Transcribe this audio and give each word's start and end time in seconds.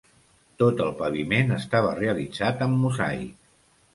Tot 0.61 0.79
el 0.85 0.93
paviment 1.01 1.53
estava 1.57 1.93
realitzat 1.99 2.65
amb 2.69 2.83
mosaic. 2.87 3.37